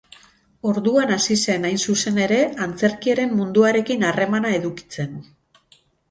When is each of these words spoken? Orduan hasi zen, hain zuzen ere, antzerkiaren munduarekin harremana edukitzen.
Orduan 0.69 1.11
hasi 1.15 1.35
zen, 1.49 1.67
hain 1.67 1.75
zuzen 1.91 2.15
ere, 2.23 2.39
antzerkiaren 2.65 3.35
munduarekin 3.41 4.07
harremana 4.07 4.55
edukitzen. 4.61 5.13